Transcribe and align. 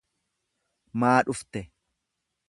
Maa 1.03 1.19
dhufte? 1.27 1.61